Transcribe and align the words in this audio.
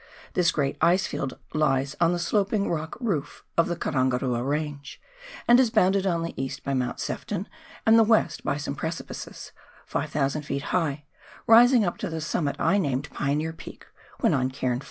This 0.33 0.51
great 0.51 0.77
ice 0.81 1.05
field 1.05 1.37
lies 1.53 1.95
on 2.01 2.11
the 2.11 2.17
sloping 2.17 2.71
rock" 2.71 2.97
roof" 2.99 3.45
of 3.55 3.67
the 3.67 3.75
Karangarua 3.75 4.41
Range, 4.43 4.99
and 5.47 5.59
is 5.59 5.69
bounded 5.69 6.07
on 6.07 6.23
the 6.23 6.33
east 6.41 6.63
by 6.63 6.73
Mount 6.73 6.99
Sefton 6.99 7.47
and 7.85 7.99
the 7.99 8.03
west 8.03 8.43
by 8.43 8.57
some 8.57 8.73
precipices 8.73 9.51
500 9.85 10.41
ft. 10.41 10.61
high, 10.63 11.05
rising 11.45 11.85
up 11.85 11.99
to 11.99 12.09
the 12.09 12.19
summit 12.19 12.55
I 12.57 12.79
named 12.79 13.11
Pioneer 13.13 13.53
Peak 13.53 13.85
when 14.21 14.33
on 14.33 14.49
Cairn 14.49 14.79
TV. 14.79 14.79